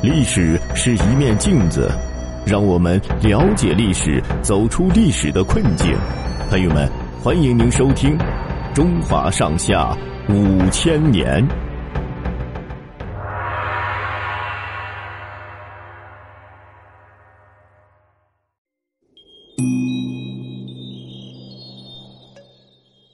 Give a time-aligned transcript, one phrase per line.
[0.00, 1.90] 历史是一面镜子，
[2.46, 5.92] 让我们了解历史，走出历史的困境。
[6.48, 6.88] 朋友们，
[7.20, 8.16] 欢迎您收听
[8.72, 9.92] 《中华上下
[10.28, 11.44] 五千年》。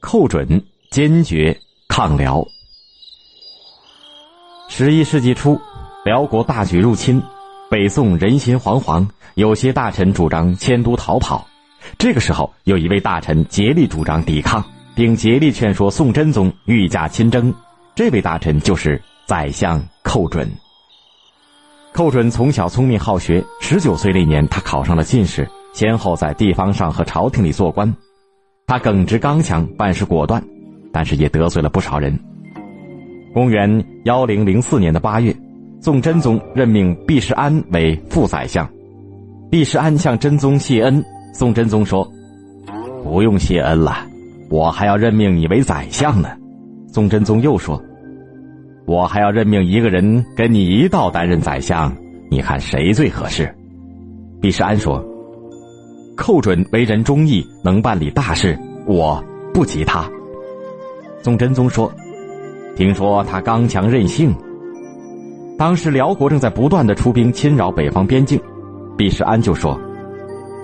[0.01, 0.47] 寇准
[0.91, 2.45] 坚决抗辽。
[4.69, 5.59] 十一世纪初。
[6.05, 7.23] 辽国大举入侵，
[7.71, 11.47] 北宋人心惶惶，有些大臣主张迁都逃跑。
[11.97, 14.63] 这个时候，有一位大臣竭力主张抵抗，
[14.95, 17.55] 并竭力劝说宋真宗御驾亲征。
[17.95, 20.47] 这位大臣就是宰相寇准。
[21.95, 27.91] 寇准从小聪明好学，十九岁那年，他考上了进士，先后在地方上和朝廷里做官。
[28.67, 30.45] 他耿直刚强，办事果断，
[30.93, 32.19] 但是也得罪了不少人。
[33.33, 35.35] 公元幺零零四年的八月。
[35.85, 38.67] 宋真宗任命毕世安为副宰相，
[39.51, 41.05] 毕世安向真宗谢恩。
[41.35, 42.11] 宋真宗说
[43.05, 43.95] ：“不用谢恩了，
[44.49, 46.31] 我还要任命你为宰相呢。”
[46.91, 47.79] 宋真宗又说
[48.89, 51.95] ：“我还要任命一个人跟你一道担任宰相，
[52.31, 53.55] 你看谁最合适？”
[54.41, 55.05] 毕世安说
[56.17, 60.11] ：“寇准为人忠义，能办理大事，我不及他。”
[61.23, 61.93] 宋真宗说
[62.75, 64.35] ：“听说他刚强任性。”
[65.57, 68.41] 当时辽国正在不断的出兵侵扰北方边境，
[68.97, 69.81] 毕世安就说：“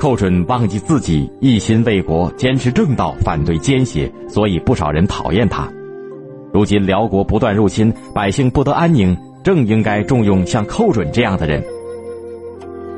[0.01, 5.69] 寇准忘记自己一心为国，坚持正道，反对奸邪，所以不少人讨厌他。
[6.53, 11.63] 如今辽国不断入侵，百姓不得安宁，正应该重用像寇准这样的人。”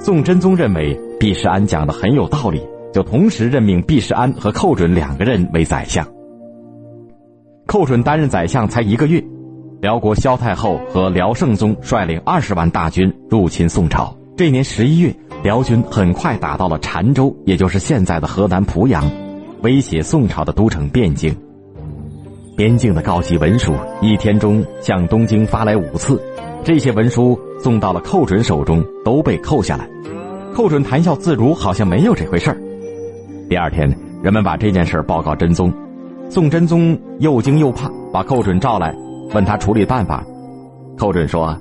[0.00, 2.60] 宋真宗认为毕世安讲的很有道理，
[2.92, 6.06] 就同时任命毕世安和寇准两个人为宰相。
[7.66, 9.22] 寇准担任宰相才一个月。
[9.82, 14.16] 辽国萧太后和辽圣宗率领二十万大军入侵宋朝。
[14.36, 15.12] 这年十一月，
[15.42, 19.10] 辽军很快打到了澶州，也就是现在的河南濮阳，
[19.62, 21.34] 威胁宋朝的都城汴京。
[22.56, 26.22] 边境的告急文书一天中向东京发来五次，
[26.62, 29.90] 这些文书送到了寇准手中，都被扣下来。
[30.54, 32.56] 寇准谈笑自如，好像没有这回事儿。
[33.48, 33.92] 第二天，
[34.22, 35.72] 人们把这件事报告真宗，
[36.30, 38.94] 宋真宗又惊又怕，把寇准召来。
[39.34, 40.24] 问他处理办法，
[40.98, 41.56] 寇准说：“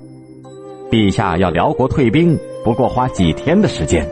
[0.91, 4.07] 陛下要辽国退兵，不过花几天的时间。”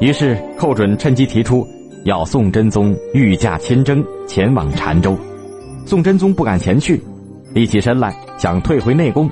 [0.00, 1.66] 于是寇准趁机提出
[2.04, 5.16] 要宋真宗御驾亲征，前往澶州。
[5.84, 7.00] 宋真宗不敢前去，
[7.54, 9.28] 立起身来想退回内宫。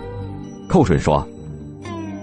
[0.68, 1.26] 寇准说：“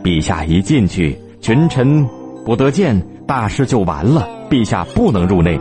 [0.03, 2.07] 陛下一进去，群臣
[2.45, 4.28] 不得见，大事就完了。
[4.49, 5.59] 陛下不能入内。”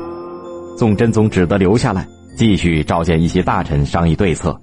[0.76, 2.06] 宋真宗只得留下来，
[2.36, 4.54] 继续召见一些大臣商议对策。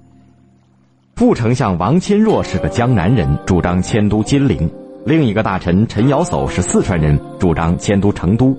[1.16, 4.68] 副丞相王钦若是个江南人，主张迁都金陵；
[5.06, 8.56] 另一个大臣陈尧叟是四川人，主张迁都成都。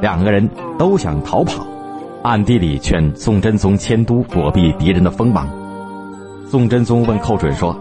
[0.00, 1.66] 两个人都想逃跑，
[2.22, 5.48] 暗地里劝宋真宗迁都，躲避敌人的锋芒。
[6.48, 7.76] 宋真宗问寇准说：“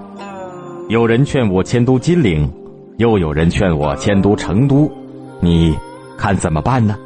[0.89, 2.51] 有人劝我迁都金陵，
[2.97, 4.91] 又有人劝我迁都成都，
[5.39, 5.77] 你
[6.17, 6.97] 看怎么办呢？”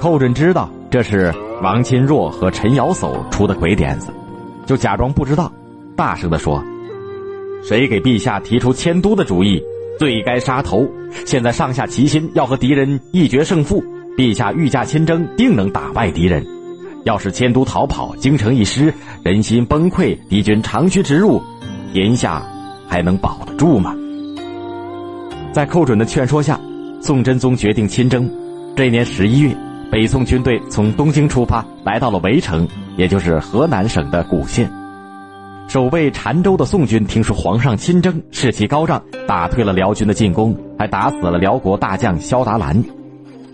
[0.00, 1.30] 寇准知道这是
[1.62, 4.10] 王钦若和陈尧叟出的鬼点子，
[4.64, 5.52] 就假装不知道。
[5.96, 6.62] 大声地说
[7.64, 9.60] ：“谁给陛下提出迁都的主意，
[9.98, 10.86] 罪该杀头。
[11.24, 13.82] 现在上下齐心，要和敌人一决胜负。
[14.16, 16.46] 陛下御驾亲征，定能打败敌人。
[17.04, 18.92] 要是迁都逃跑，京城一失，
[19.22, 21.40] 人心崩溃，敌军长驱直入，
[21.92, 22.42] 天下
[22.86, 23.94] 还能保得住吗？”
[25.52, 26.60] 在寇准的劝说下，
[27.00, 28.30] 宋真宗决定亲征。
[28.74, 29.56] 这年十一月，
[29.90, 32.68] 北宋军队从东京出发，来到了围城，
[32.98, 34.70] 也就是河南省的古县。
[35.68, 42.82] 守卫澶州的宋军听说皇上亲征，士气高涨，打退了辽军的进攻，还打死了辽国大将萧达兰。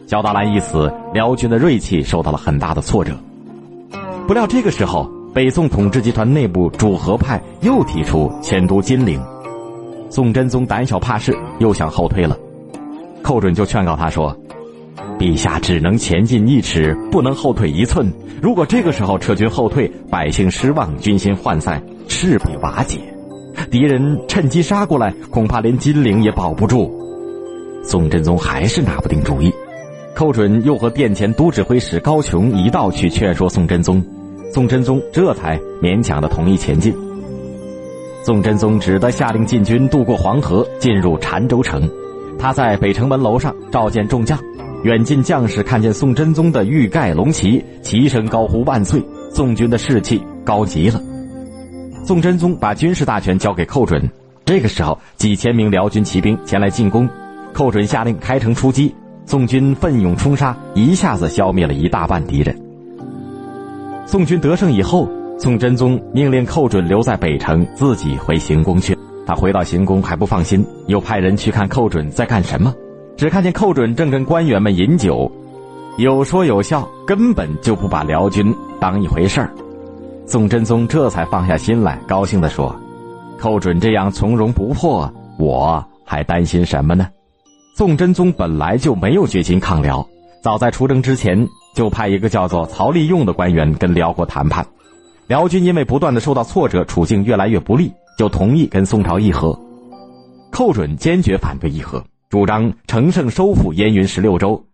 [0.06, 3.16] 萧达兰一死，辽军的锐气受到了很大的挫折。
[4.28, 9.18] 不料这个时候，北宋统治集团内部主和派又提出迁都金陵，
[10.10, 12.36] 宋真宗胆小怕事，又想后退了。
[13.22, 14.36] 寇准就劝告他说。
[15.18, 18.12] 陛下只能前进一尺，不能后退一寸。
[18.42, 22.98] 如果这个时候撤军后退，百姓失望，军心涣散，势必瓦解。
[23.70, 26.90] 敌人趁机杀过来，恐怕连金陵也保不住。
[27.84, 29.52] 宋真宗还是拿不定主意。
[30.14, 34.04] 寇准又和殿前都指挥使高琼一道去劝说宋真宗，
[34.52, 36.94] 宋真宗这才勉强的同意前进。
[38.22, 41.88] 宋真宗只得下令禁军渡过黄河，进入澶州城。
[42.38, 44.38] 他在北城门楼上召见众将。
[44.84, 51.00] 远近将士看见宋真宗的玉盖龙旗，齐声高呼万岁，宋军的士气高极了。
[52.04, 54.10] 宋真宗把军事大权交给寇准，
[54.44, 57.08] 这个时候，几千名辽军骑兵前来进攻，
[57.52, 58.92] 寇准下令开城出击，
[59.24, 62.60] 宋军奋勇冲杀，一下子消灭了一大半敌人。
[64.04, 65.08] 宋军得胜以后，
[65.38, 68.98] 宋真宗命令寇准留在北城，自己回行宫去。
[69.24, 72.74] 他回到行宫还不放心，又派人去看寇准在干什么，
[73.16, 75.30] 只看见寇准正跟官员们饮酒，
[75.98, 79.48] 有说有笑，根本就不把辽军当一回事儿。
[80.32, 82.74] 宋真宗这才放下心来，高兴地说
[83.38, 87.06] ：“寇准这样从容不迫，我还担心什么呢？”
[87.76, 90.08] 宋真宗本来就没有决心抗辽，
[90.42, 94.66] 早在出征之前就派一个叫做曹利用的官员跟辽国谈判。
[95.26, 97.92] 辽军因为不断的受到挫折，处境越来越不利。
[98.16, 99.60] 就同意跟宋朝议和，
[100.50, 104.64] 寇准坚决反对议和，主张乘胜收复燕云十六州。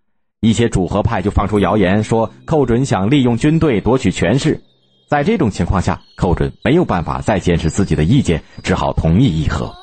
[0.40, 4.62] 一些主和派就放出谣言说寇准想利用军队夺取权势。
[5.08, 9.74] 在这种情况下，寇准没有办法再坚持自己的意见，只好同意议和。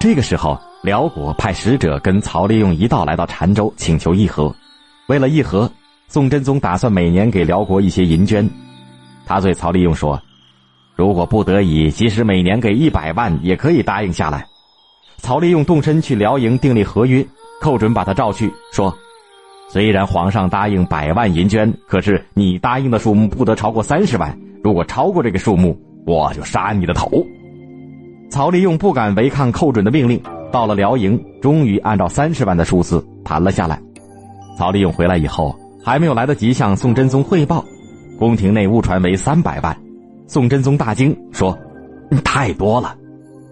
[0.00, 4.52] 这个时候，辽国派使者跟曹利用一道来到澶州，请求议和。
[5.06, 5.70] 为了议和，
[6.08, 8.50] 宋真宗打算每年给辽国一些银绢。
[9.24, 10.20] 他对曹利用说。
[10.96, 14.44] 如果不得已，即使每年给一百万，也可以答应下来。
[15.18, 17.24] 曹利用动身去辽营订立合约，
[17.60, 18.94] 寇准把他召去，说
[19.72, 24.36] ：“虽然皇上答应百万银绢，可是你答应的数目不得超过三十万。
[24.64, 27.08] 如果超过这个数目，我就杀你的头。”
[28.30, 30.20] 曹利用不敢违抗寇准的命令，
[30.50, 33.80] 到了辽营，终于按照三十万的数字谈了下来。
[34.58, 37.64] 曹利用回来以后，还没有来得及向宋真宗汇报，
[38.18, 39.76] 宫廷内误传为三百万。
[40.26, 41.56] 宋真宗大惊，说
[42.24, 42.96] ：“太多了。”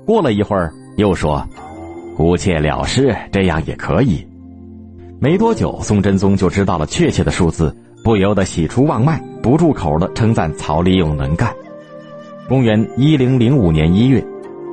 [0.05, 1.47] 过了一会儿，又说
[2.17, 4.26] ：“姑且了事，这样也可以。”
[5.20, 11.53] 没多久，宋真宗就知道了确切的数字，不由得喜出望外，不住口的称赞曹利用能干。
[12.49, 14.25] 公元一零零五年一月，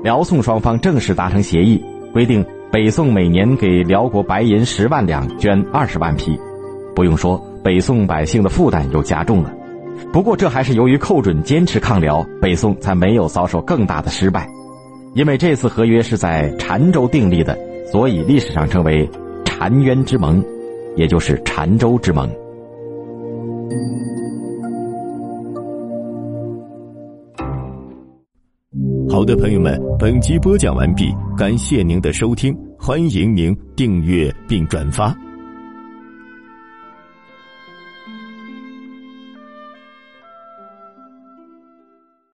[0.03, 1.83] 辽宋双方正式达成协议，
[2.13, 6.37] 规定北宋每年给辽国白银十万两，绢二十万匹。
[6.95, 9.51] 不用说，北宋百姓的负担又加重了。
[10.13, 14.47] 不过，这还是由于寇准坚持抗辽，北宋才没有遭受更大的失败。
[15.15, 17.57] 因为这次合约是在澶州订立的，
[17.91, 19.09] 所以历史上称为
[19.57, 20.43] “澶渊之盟”，
[20.97, 22.29] 也就是澶州之盟。
[29.09, 31.05] 好的，朋友们，本集播讲完毕，
[31.37, 35.15] 感谢您的收听，欢迎您订阅并转发。